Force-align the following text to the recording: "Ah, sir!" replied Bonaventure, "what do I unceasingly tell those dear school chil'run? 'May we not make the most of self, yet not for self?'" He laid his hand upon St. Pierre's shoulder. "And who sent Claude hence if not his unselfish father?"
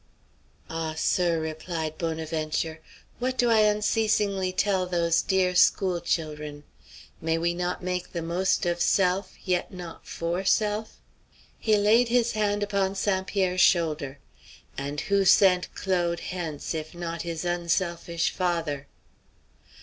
"Ah, 0.67 0.95
sir!" 0.97 1.39
replied 1.39 1.99
Bonaventure, 1.99 2.79
"what 3.19 3.37
do 3.37 3.51
I 3.51 3.59
unceasingly 3.59 4.51
tell 4.51 4.87
those 4.87 5.21
dear 5.21 5.53
school 5.53 6.01
chil'run? 6.01 6.63
'May 7.21 7.37
we 7.37 7.53
not 7.53 7.83
make 7.83 8.11
the 8.11 8.23
most 8.23 8.65
of 8.65 8.81
self, 8.81 9.33
yet 9.43 9.71
not 9.71 10.07
for 10.07 10.43
self?'" 10.43 10.97
He 11.59 11.77
laid 11.77 12.07
his 12.07 12.31
hand 12.31 12.63
upon 12.63 12.95
St. 12.95 13.27
Pierre's 13.27 13.61
shoulder. 13.61 14.17
"And 14.75 15.01
who 15.01 15.23
sent 15.23 15.71
Claude 15.75 16.21
hence 16.31 16.73
if 16.73 16.95
not 16.95 17.21
his 17.21 17.45
unselfish 17.45 18.31
father?" 18.31 18.87